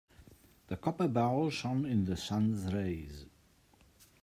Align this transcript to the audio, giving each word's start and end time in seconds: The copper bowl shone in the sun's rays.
The 0.65 0.77
copper 0.77 1.07
bowl 1.07 1.51
shone 1.51 1.85
in 1.85 2.05
the 2.05 2.17
sun's 2.17 2.73
rays. 2.73 3.27